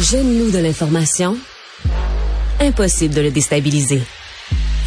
[0.00, 1.36] Jeune-nous de l'information.
[2.58, 4.00] Impossible de le déstabiliser.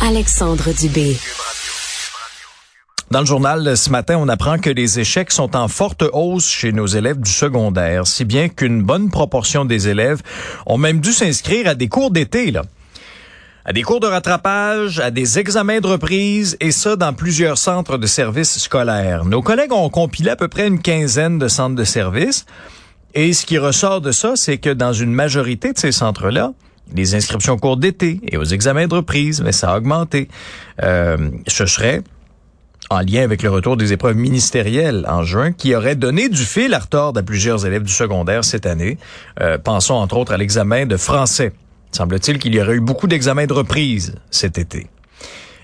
[0.02, 1.16] Alexandre Dubé.
[3.12, 6.72] Dans le journal ce matin, on apprend que les échecs sont en forte hausse chez
[6.72, 10.24] nos élèves du secondaire, si bien qu'une bonne proportion des élèves
[10.66, 12.64] ont même dû s'inscrire à des cours d'été, là.
[13.66, 18.00] À des cours de rattrapage, à des examens de reprise, et ça dans plusieurs centres
[18.00, 19.26] de services scolaires.
[19.26, 22.48] Nos collègues ont compilé à peu près une quinzaine de centres de services.
[23.16, 26.54] Et ce qui ressort de ça, c'est que dans une majorité de ces centres-là,
[26.94, 30.28] les inscriptions au cours d'été et aux examens de reprise, mais ça a augmenté.
[30.82, 32.02] Euh, ce serait
[32.90, 36.74] en lien avec le retour des épreuves ministérielles en juin, qui aurait donné du fil
[36.74, 38.98] à retordre à plusieurs élèves du secondaire cette année.
[39.42, 41.54] Euh, pensons entre autres à l'examen de français.
[41.92, 44.88] Semble-t-il qu'il y aurait eu beaucoup d'examens de reprise cet été.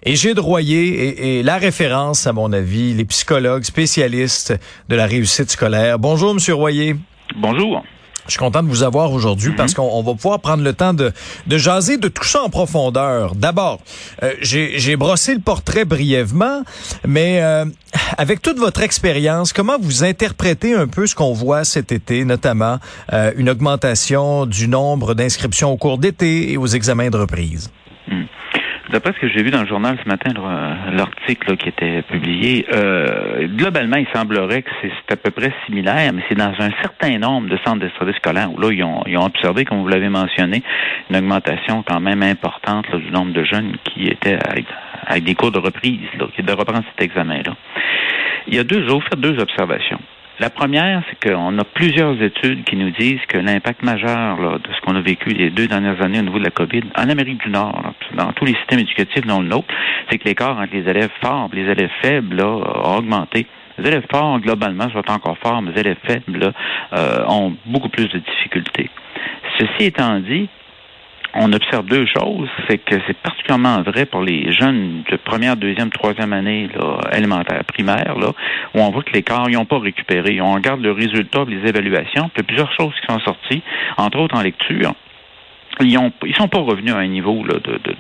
[0.04, 4.54] Et Gilles Royer est, la référence, à mon avis, les psychologues spécialistes
[4.88, 6.00] de la réussite scolaire.
[6.00, 6.96] Bonjour, Monsieur Royer.
[7.36, 7.84] Bonjour.
[8.30, 9.78] Je suis content de vous avoir aujourd'hui parce mhm.
[9.78, 11.12] qu'on va pouvoir prendre le temps de,
[11.48, 13.34] de jaser de tout ça en profondeur.
[13.34, 13.80] D'abord,
[14.22, 16.62] euh, j'ai brossé le portrait brièvement,
[17.08, 17.66] mais euh,
[18.20, 22.78] avec toute votre expérience, comment vous interprétez un peu ce qu'on voit cet été, notamment
[23.14, 27.72] euh, une augmentation du nombre d'inscriptions au cours d'été et aux examens de reprise?
[28.08, 28.26] Hmm.
[28.92, 30.32] D'après ce que j'ai vu dans le journal ce matin,
[30.92, 36.24] l'article qui était publié, euh, globalement, il semblerait que c'est à peu près similaire, mais
[36.28, 39.16] c'est dans un certain nombre de centres de services scolaires où là, ils ont, ils
[39.16, 40.64] ont observé, comme vous l'avez mentionné,
[41.12, 44.40] une augmentation quand même importante du nombre de jeunes qui étaient
[45.06, 47.56] avec, des cours de reprise, là, qui de reprendre cet examen-là.
[48.48, 50.00] Il y a deux, j'ai fait deux observations.
[50.40, 54.80] La première, c'est qu'on a plusieurs études qui nous disent que l'impact majeur de ce
[54.82, 57.50] qu'on a vécu les deux dernières années au niveau de la COVID, en Amérique du
[57.50, 59.68] Nord, dans tous les systèmes éducatifs, dont le nôtre,
[60.10, 63.48] c'est que l'écart entre les élèves forts et les élèves faibles a augmenté.
[63.78, 66.54] Les élèves forts, globalement, sont encore forts, mais les élèves faibles
[66.94, 68.90] euh, ont beaucoup plus de difficultés.
[69.58, 70.48] Ceci étant dit,
[71.34, 72.50] on observe deux choses.
[72.68, 77.64] C'est que c'est particulièrement vrai pour les jeunes de première, deuxième, troisième année là, élémentaire,
[77.66, 78.32] primaire, là,
[78.74, 80.42] où on voit que les corps n'ont pas récupéré.
[80.42, 83.62] On regarde le résultat les évaluations, puis il y a plusieurs choses qui sont sorties,
[83.98, 84.94] entre autres en lecture.
[85.82, 87.96] Ils ont, ils sont pas revenus à un niveau là, de, de,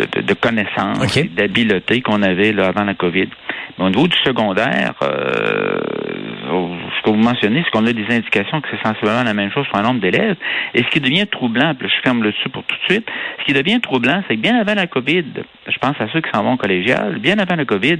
[0.00, 0.98] de, de, connaissance,
[1.36, 3.28] d'habileté qu'on avait là, avant la COVID.
[3.78, 5.80] Mais au niveau du secondaire, euh,
[7.04, 9.78] que vous mentionnez, c'est qu'on a des indications que c'est sensiblement la même chose pour
[9.78, 10.36] un nombre d'élèves.
[10.74, 13.06] Et ce qui devient troublant, puis je ferme le dessus pour tout de suite,
[13.40, 15.24] ce qui devient troublant, c'est que bien avant la COVID,
[15.68, 17.98] je pense à ceux qui s'en vont au collégial, bien avant la COVID,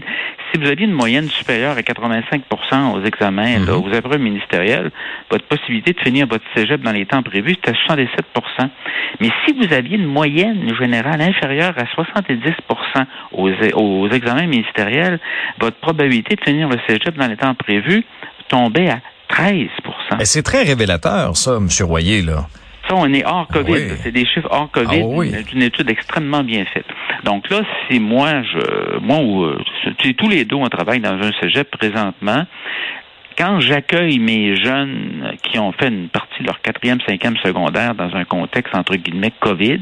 [0.51, 3.85] si vous aviez une moyenne supérieure à 85% aux examens, là, mhm.
[3.85, 4.91] aux épreuves ministérielles,
[5.31, 8.69] votre possibilité de finir votre cégep dans les temps prévus, c'était 77%
[9.21, 12.39] Mais si vous aviez une moyenne générale inférieure à 70
[13.33, 15.19] aux, aux examens ministériels,
[15.61, 18.05] votre probabilité de finir le cégep dans les temps prévus
[18.49, 19.01] tombait à
[19.31, 19.69] 13%
[20.25, 21.69] C'est très révélateur, ça, M.
[21.87, 22.47] Royer, là.
[22.89, 23.97] Ça, on est hors COVID.
[24.03, 25.03] C'est des chiffres hors COVID.
[25.03, 26.85] Ah c'est une étude extrêmement bien faite.
[27.25, 29.59] Donc là, si moi, je, moi ou euh,
[30.19, 32.45] tous les deux, on travaille dans un cégep présentement.
[33.39, 38.15] Quand j'accueille mes jeunes qui ont fait une partie de leur quatrième, cinquième secondaire dans
[38.15, 39.81] un contexte entre guillemets COVID,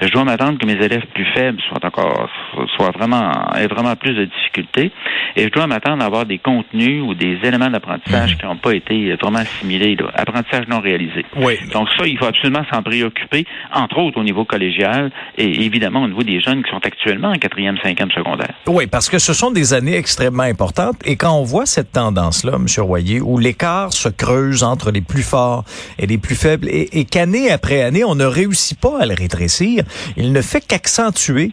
[0.00, 2.28] je dois m'attendre que mes élèves plus faibles soient encore
[2.76, 4.92] soient vraiment aient vraiment plus de difficultés
[5.36, 8.38] et je dois m'attendre à avoir des contenus ou des éléments d'apprentissage mhm.
[8.38, 11.24] qui n'ont pas été vraiment assimilés, apprentissage non réalisé.
[11.36, 11.58] Oui.
[11.72, 16.08] Donc ça, il faut absolument s'en préoccuper, entre autres au niveau collégial et évidemment au
[16.08, 18.54] niveau des jeunes qui sont actuellement en quatrième, cinquième secondaire.
[18.66, 22.54] Oui, parce que ce sont des années extrêmement importantes et quand on voit cette tendance-là,
[22.56, 22.66] M.
[22.84, 25.64] Royer, où l'écart se creuse entre les plus forts
[25.98, 29.14] et les plus faibles et, et qu'année après année, on ne réussit pas à le
[29.14, 29.84] rétrécir,
[30.16, 31.52] il ne fait qu'accentuer.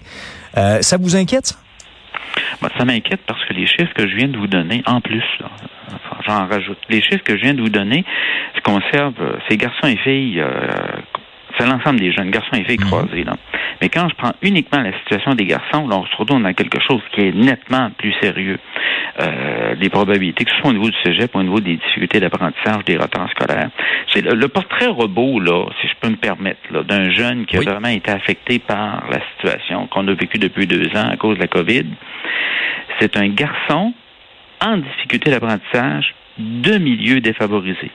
[0.57, 1.56] Euh, ça vous inquiète, ça?
[2.86, 5.24] M'inquiète parce que les chiffres que je viens de vous donner, en plus,
[6.25, 8.06] j'en rajoute, les chiffres que je viens de vous donner
[8.63, 10.48] conservent euh, ces garçons et filles, euh,
[11.57, 13.24] c'est l'ensemble des jeunes garçons et filles croisés.
[13.24, 13.36] Là.
[13.81, 16.80] Mais quand je prends uniquement la situation des garçons, là, on se retrouve dans quelque
[16.80, 18.59] chose qui est nettement plus sérieux.
[19.19, 22.86] Euh, les probabilités, que ce soit au niveau du cégep au niveau des difficultés d'apprentissage,
[22.86, 23.69] des retards scolaires.
[24.13, 27.89] C'est le, portrait robot, là, si je peux me permettre, d'un jeune qui a vraiment
[27.89, 31.48] été affecté par la situation qu'on a vécue depuis deux ans à cause de la
[31.48, 31.86] COVID.
[33.00, 33.94] C'est un garçon
[34.62, 37.92] en difficulté d'apprentissage de milieux défavorisés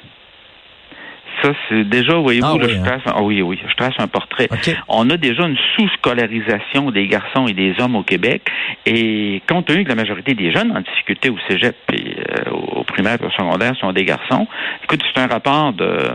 [1.43, 2.83] Ça, c'est déjà, voyez-vous, Ah oui, je hein.
[2.85, 4.49] trace, ah oui, oui, je trace un portrait.
[4.89, 8.43] On a déjà une sous-scolarisation des garçons et des hommes au Québec.
[8.87, 12.85] Et compte tenu que la majorité des jeunes en difficulté au cégep et euh, au
[12.85, 14.47] primaire et au secondaire sont des garçons,
[14.85, 16.12] écoute, c'est un rapport de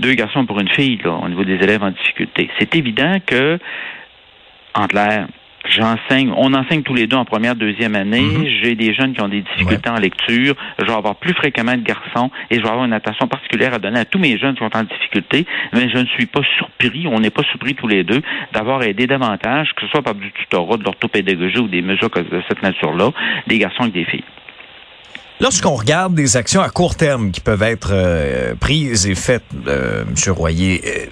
[0.00, 2.50] deux garçons pour une fille là, au niveau des élèves en difficulté.
[2.58, 3.58] C'est évident que,
[4.74, 5.26] entre l'air,
[5.70, 8.22] J'enseigne, on enseigne tous les deux en première, deuxième année.
[8.22, 8.46] Mhm.
[8.62, 10.54] J'ai des jeunes qui ont des difficultés en lecture.
[10.78, 13.78] Je vais avoir plus fréquemment de garçons et je vais avoir une attention particulière à
[13.78, 15.46] donner à tous mes jeunes qui sont en difficulté.
[15.72, 18.22] Mais je ne suis pas surpris, on n'est pas surpris tous les deux
[18.52, 22.42] d'avoir aidé davantage, que ce soit par du tutorat, de l'orthopédagogie ou des mesures de
[22.48, 23.10] cette nature-là,
[23.46, 24.24] des garçons et des filles.
[25.40, 30.02] Lorsqu'on regarde des actions à court terme qui peuvent être euh, prises et faites, euh,
[30.02, 30.32] M.
[30.34, 31.06] Royer, euh,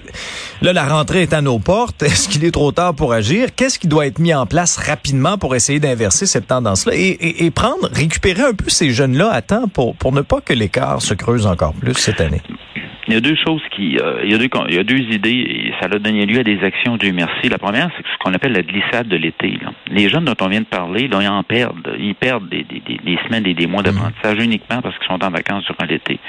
[0.61, 2.03] là, la rentrée est à nos portes.
[2.03, 3.55] Est-ce qu'il est trop tard pour agir?
[3.55, 7.45] Qu'est-ce qui doit être mis en place rapidement pour essayer d'inverser cette tendance-là et, et-
[7.45, 11.01] et prendre, récupérer un peu ces jeunes-là à temps pour, pour ne pas que l'écart
[11.01, 12.41] se creuse encore plus cette année?
[13.09, 14.99] Il y a deux choses qui, euh, il, y a deux, il y a deux
[14.99, 17.47] idées et ça a donné lieu à des actions, Dieu merci.
[17.47, 19.57] La première, c'est ce qu'on appelle la glissade de l'été.
[19.89, 21.87] Les jeunes dont on vient de parler, là, ils en perdent.
[21.97, 25.23] Ils perdent des, des, des, des semaines et des mois d'apprentissage uniquement parce qu'ils sont
[25.23, 26.19] en vacances durant l'été.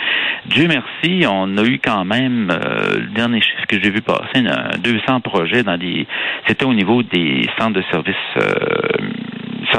[0.46, 4.37] Dieu merci, on a eu quand même, euh, le dernier chiffre que j'ai vu passer,
[4.40, 4.52] une-
[4.82, 6.06] 200 projets dans des,
[6.46, 8.43] c'était au niveau des centres de services, euh,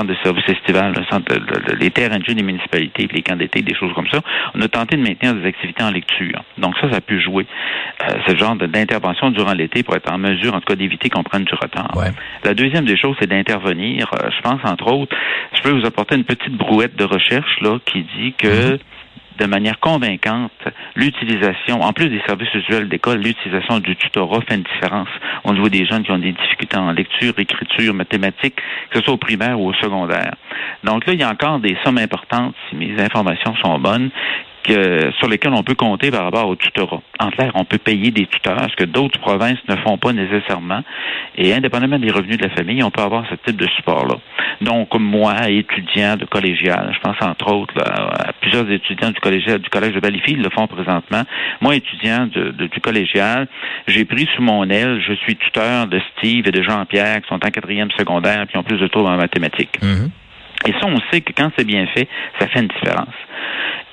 [0.04, 1.40] de services estivales, le centre, le-
[1.74, 4.20] le- les terrains de jeu des municipalités, les camps d'été, des choses comme ça.
[4.56, 6.42] On a tenté de maintenir des activités en lecture.
[6.58, 7.46] Donc ça, ça a pu jouer.
[8.04, 11.24] Euh, ce genre d'intervention durant l'été pour être en mesure, en tout cas, d'éviter qu'on
[11.24, 11.92] prenne du retard.
[11.96, 12.12] Ouais.
[12.44, 14.10] La deuxième des choses, c'est d'intervenir.
[14.14, 15.16] Euh, je pense, entre autres,
[15.56, 18.78] je peux vous apporter une petite brouette de recherche là qui dit que
[19.40, 20.52] de manière convaincante,
[20.96, 25.08] l'utilisation, en plus des services usuels d'école, l'utilisation du tutorat fait une différence
[25.46, 28.58] au niveau des jeunes qui ont des difficultés en lecture, écriture, mathématiques,
[28.90, 30.36] que ce soit au primaire ou au secondaire.
[30.84, 34.10] Donc là, il y a encore des sommes importantes, si mes informations sont bonnes,
[34.64, 37.02] que, sur lesquelles on peut compter par rapport au tutorat.
[37.20, 40.82] En clair, on peut payer des tuteurs, ce que d'autres provinces ne font pas nécessairement.
[41.38, 44.16] Et indépendamment des revenus de la famille, on peut avoir ce type de support-là.
[44.62, 49.60] Donc, moi, étudiant de collégial, je pense entre autres là, à plusieurs étudiants du collégial,
[49.60, 51.24] du collège de Belleville le font présentement.
[51.62, 53.48] Moi, étudiant de, de- du collégial,
[53.88, 57.36] j'ai pris sous mon aile, je suis tuteur de Steve et de Jean-Pierre qui sont
[57.36, 59.80] en quatrième secondaire qui ont plus de troubles en mathématiques.
[59.82, 60.10] Mhm.
[60.68, 63.14] Et ça, on sait que quand c'est bien fait, ça fait une différence.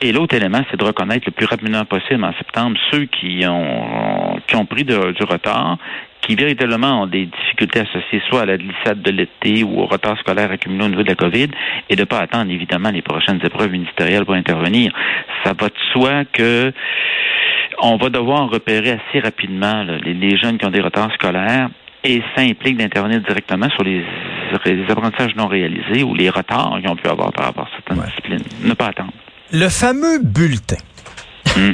[0.03, 4.39] Et l'autre élément, c'est de reconnaître le plus rapidement possible en septembre ceux qui ont
[4.47, 5.79] qui ont pris de- du retard,
[6.21, 10.19] qui véritablement ont des difficultés associées soit à la glissade de l'été ou au retard
[10.19, 11.49] scolaire accumulé au niveau de la COVID,
[11.89, 14.93] et de ne pas attendre évidemment les prochaines épreuves ministérielles pour intervenir.
[15.45, 16.73] Ça va de soi que
[17.81, 21.69] on va devoir repérer assez rapidement là, les, les jeunes qui ont des retards scolaires
[22.05, 24.05] et ça implique d'intervenir directement sur les,
[24.67, 27.99] les apprentissages non réalisés ou les retards qu'ils ont pu avoir par rapport à certaines
[27.99, 28.07] Ouais.
[28.09, 28.43] disciplines.
[28.63, 29.13] Ne pas attendre.
[29.53, 30.77] Le fameux bulletin.
[31.57, 31.73] Hmm.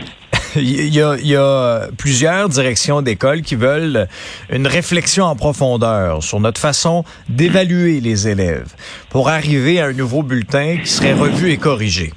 [0.57, 4.07] Il y, a, il y a plusieurs directions d'école qui veulent
[4.51, 8.71] une réflexion en profondeur sur notre façon d'évaluer les élèves
[9.09, 12.13] pour arriver à un nouveau bulletin qui serait revu et corrigé.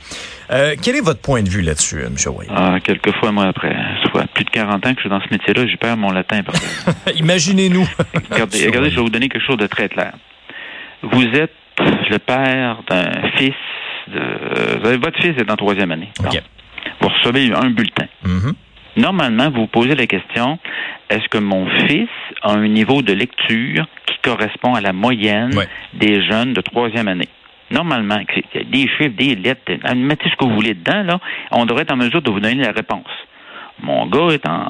[0.52, 2.16] Euh, quel est votre point de vue là-dessus, M.
[2.25, 2.48] Way?
[2.54, 3.74] Ah, quelquefois, moi, après,
[4.12, 6.42] soit plus de 40 ans que je suis dans ce métier-là, j'ai perdu mon latin.
[7.16, 7.88] Imaginez-nous.
[8.31, 10.12] regardez, regardez, je vais vous donner quelque chose de très clair.
[11.04, 11.54] Vous êtes
[12.10, 13.54] le père d'un fils
[14.07, 14.80] de...
[14.80, 16.10] vous avez- Votre fils est en troisième année.
[17.02, 18.06] Vous recevez un bulletin.
[18.24, 18.54] Mhm.
[18.98, 20.57] Normalement, vous vous posez la question,
[21.10, 22.07] est-ce que mon fils
[22.42, 25.68] a un niveau de lecture qui correspond à la moyenne Ouais.
[25.94, 27.28] des jeunes de troisième année?
[27.71, 28.19] Normalement,
[28.54, 31.19] des chiffres, des lettres, mettez ce que vous voulez dedans, là,
[31.52, 33.09] on devrait être en mesure de vous donner la réponse.
[33.81, 34.67] Mon gars est en,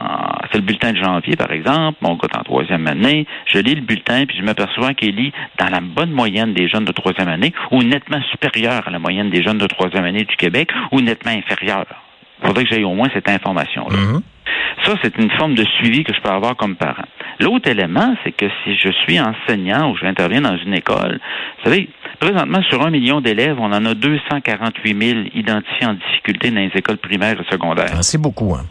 [0.51, 1.97] c'est le bulletin de janvier, par exemple.
[2.01, 3.25] Mon gars est en troisième année.
[3.45, 6.85] Je lis le bulletin, puis je m'aperçois qu'il lit dans la bonne moyenne des jeunes
[6.85, 10.35] de troisième année, ou nettement supérieur à la moyenne des jeunes de troisième année du
[10.35, 11.85] Québec, ou nettement inférieur.
[12.41, 13.95] Il faudrait que j'aie au moins cette information-là.
[13.95, 14.21] Mhm.
[14.83, 17.05] Ça, c'est une forme de suivi que je peux avoir comme parent.
[17.39, 21.19] L'autre élément, c'est que si je suis enseignant ou j'interviens dans une école,
[21.57, 26.51] vous savez, présentement, sur un million d'élèves, on en a 248 000 identifiés en difficulté
[26.51, 27.93] dans les écoles primaires et secondaires.
[27.93, 28.65] Ah, c'est beaucoup, hein?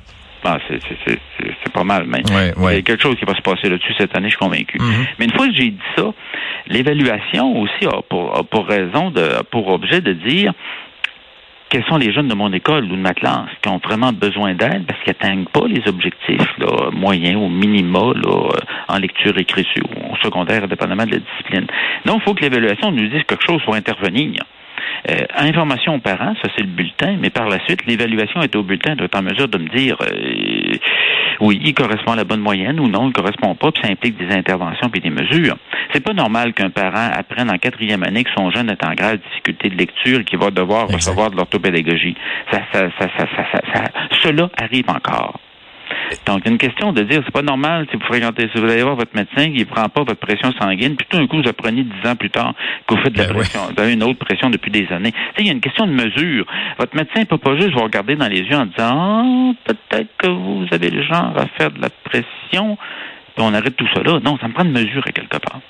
[1.07, 3.95] C'est, pas mal, mais Ouais, il y a quelque chose qui va se passer là-dessus
[3.99, 4.79] cette année, je suis convaincu.
[4.79, 5.07] Mhm.
[5.19, 6.05] Mais une fois que j'ai dit ça,
[6.69, 10.53] l'évaluation aussi a pour, a pour raison, de, a pour objet de dire
[11.75, 14.55] quels sont les jeunes de mon école ou de ma classe qui ont vraiment besoin
[14.55, 18.49] d'aide parce qu'ils n'atteignent pas les objectifs là, moyens ou minima là, euh,
[18.87, 21.67] en lecture, écriture ou secondaire, indépendamment de la discipline.
[22.05, 24.45] Donc, il faut que l'évaluation nous dise quelque chose pour intervenir.
[25.11, 28.63] Euh, information aux parents, ça c'est le bulletin, mais par la suite, l'évaluation est au
[28.63, 30.77] bulletin, doit être en mesure de me dire euh,
[31.41, 34.17] oui, il correspond à la bonne moyenne ou non, il correspond pas, puis ça implique
[34.17, 35.57] des interventions puis des mesures.
[35.93, 39.19] C'est pas normal qu'un parent apprenne en quatrième année que son jeune est en grave
[39.31, 42.15] difficulté de lecture et qu'il va devoir recevoir de l'orthopédagogie.
[42.51, 43.91] Ça, ça, ça, ça, ça, ça, ça-
[44.23, 45.39] cela arrive encore.
[46.27, 48.61] Donc, il y a une question de dire, c'est pas normal si vous fréquentez, si
[48.61, 51.41] vous allez voir votre médecin, il prend pas votre pression sanguine, puis tout d'un coup,
[51.43, 52.55] vous apprenez dix ans plus tard
[52.87, 55.13] que vous faites de la Ben pression, vous avez une autre pression depuis des années.
[55.13, 56.47] Tu sais, il y a une question de mesure.
[56.79, 60.29] Votre médecin peut pas juste vous regarder dans les yeux en disant, ah, peut-être que
[60.29, 62.77] vous avez le genre à faire de la pression,
[63.35, 64.21] puis on arrête tout là.
[64.21, 65.61] Non, ça me prend une mesure à quelque part.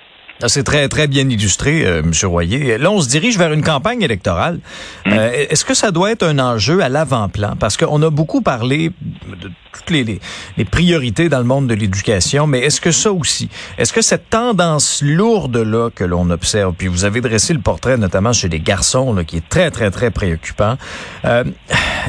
[0.43, 2.13] Ah, C'est très, très bien illustré, euh, M.
[2.25, 2.79] Royer.
[2.79, 4.59] Là, on se dirige vers une campagne électorale.
[5.07, 7.55] Euh, Est-ce que ça doit être un enjeu à l'avant-plan?
[7.59, 10.21] Parce qu'on a beaucoup parlé de toutes les, les,
[10.57, 13.49] les priorités dans le monde de l'éducation, mais est-ce que ça aussi,
[13.79, 18.33] est-ce que cette tendance lourde-là que l'on observe, puis vous avez dressé le portrait notamment
[18.33, 20.77] chez les garçons, là, qui est très, très, très préoccupant,
[21.25, 21.45] euh,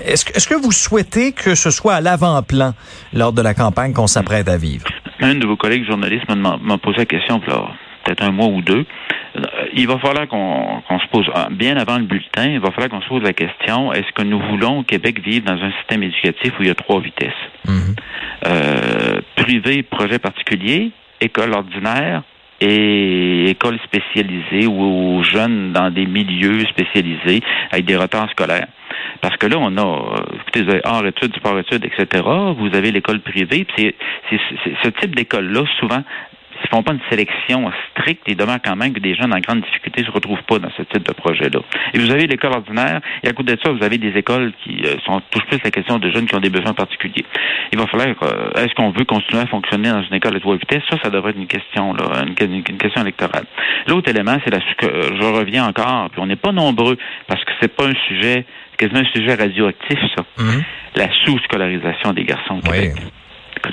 [0.05, 2.73] est-ce que, vous souhaitez que ce soit à l'avant-plan
[3.13, 4.85] lors de la campagne qu'on s'apprête à vivre?
[5.21, 7.69] un de vos collègues journalistes m'a posé la question, là,
[8.05, 8.85] peut-être un mois ou deux.
[9.35, 9.41] Euh,
[9.73, 13.01] Il va falloir qu'on se pose, ah, bien avant le bulletin, il va falloir qu'on
[13.01, 16.53] se pose la question, est-ce que nous voulons au Québec vivre dans un système éducatif
[16.59, 17.33] où il y a trois vitesses?
[17.67, 17.95] Mhm.
[18.47, 22.23] Euh, privé, projet particulier, école ordinaire
[22.61, 28.67] et école spécialisée ou jeunes dans des milieux spécialisés avec des retards scolaires.
[29.21, 32.23] Parce que là, on a, euh, écoutez, vous avez hors études, sport études, etc.
[32.57, 33.65] Vous avez l'école privée.
[33.65, 33.93] puis
[34.29, 36.03] c'est- ce type d'école-là, souvent,
[36.65, 39.61] ils font pas une sélection stricte et demeure quand même que des jeunes en grande
[39.61, 41.59] difficulté se retrouvent pas dans ce type de projet-là.
[41.93, 44.81] Et vous avez l'école ordinaire, et à côté de ça, vous avez des écoles qui
[44.85, 47.25] euh, sont touchent plus la question de jeunes qui ont des besoins particuliers.
[47.71, 50.55] Il va falloir, euh, est-ce qu'on veut continuer à fonctionner dans une école à trois
[50.57, 50.83] vitesses?
[50.89, 53.45] Ça, ça devrait être une question, là, une, une- une question électorale.
[53.87, 57.51] L'autre élément, c'est la, euh, je reviens encore, puis on n'est pas nombreux, parce que
[57.61, 60.23] c'est pas un sujet, c'est quasiment un sujet radioactif, ça.
[60.39, 60.63] Mhm.
[60.95, 62.79] La sous-scolarisation des garçons au Oui.
[62.81, 62.93] Québec.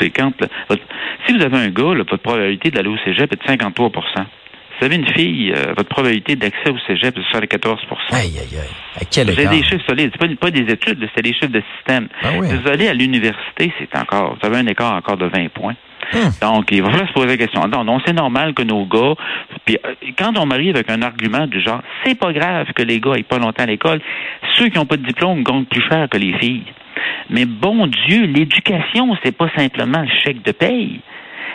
[0.00, 0.82] Là, votre-
[1.26, 4.24] si vous avez un gars, là, votre probabilité d'aller au cégep est de 53%
[4.72, 7.78] Si vous avez une fille, euh, votre probabilité d'accès au cégep est de 74
[8.12, 9.06] Aïe, aïe, aïe.
[9.10, 9.52] Quel C'est écart?
[9.52, 10.10] des chiffres solides.
[10.12, 12.08] C'est pas, pas des études, c'est des chiffres de système.
[12.22, 12.48] Ah oui.
[12.48, 15.74] Si vous allez à l'université, c'est encore, vous avez un écart encore de 20 points.
[16.14, 16.30] Hum.
[16.42, 17.66] Donc, il va falloir se poser la question.
[17.68, 19.14] Non, non, c'est normal que nos gars,
[19.64, 22.98] puis euh, quand on marie avec un argument du genre, c'est pas grave que les
[22.98, 24.00] gars aient pas longtemps à l'école,
[24.58, 26.64] ceux qui n'ont pas de diplôme gagnent plus cher que les filles.
[27.30, 31.00] Mais bon Dieu, l'éducation, c'est pas simplement le chèque de paye.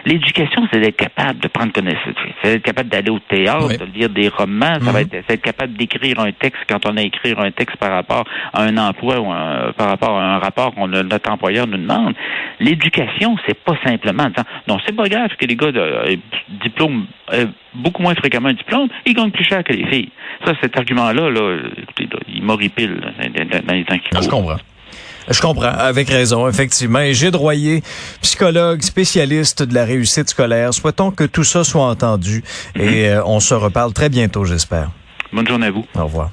[0.05, 3.77] L'éducation, c'est d'être capable de prendre connaissance, c'est d'être capable d'aller au théâtre, Oui.
[3.77, 4.91] de lire des romans, ça Mhm.
[4.91, 7.75] va être, c'est être capable d'écrire un texte quand on a à écrire un texte
[7.77, 11.29] par rapport à un emploi ou un- par rapport à un rapport qu'on a- notre
[11.29, 12.13] employeur nous demande.
[12.59, 16.15] L'éducation, c'est pas simplement en disant, non, c'est pas grave que les gars de euh,
[16.63, 20.09] diplôme, euh, beaucoup moins fréquemment un diplôme, ils gagnent plus cher que les filles.
[20.45, 24.55] Ça, cet argument-là, là, écoutez, là, il m'horripile dans, les temps qui Ah, Je comprends.
[25.29, 26.99] Je comprends, avec raison, effectivement.
[26.99, 27.83] Et Gilles Royer,
[28.21, 30.73] psychologue, spécialiste de la réussite scolaire.
[30.73, 32.43] Souhaitons que tout ça soit entendu
[32.75, 34.89] et euh, on se reparle très bientôt, j'espère.
[35.33, 35.85] Bonne journée à vous.
[35.95, 36.31] Au revoir.